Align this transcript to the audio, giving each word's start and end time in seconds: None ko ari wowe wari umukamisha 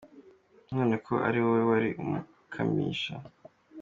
None 0.73 0.95
ko 1.05 1.13
ari 1.27 1.39
wowe 1.45 1.61
wari 1.69 1.89
umukamisha 2.01 3.13